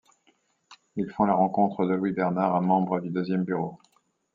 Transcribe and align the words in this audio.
Ils 0.95 1.11
font 1.11 1.25
la 1.25 1.35
rencontre 1.35 1.85
de 1.85 1.93
Louis 1.93 2.11
Bernard, 2.13 2.55
un 2.55 2.61
membre 2.61 3.01
du 3.01 3.11
Deuxième 3.11 3.43
Bureau. 3.43 3.77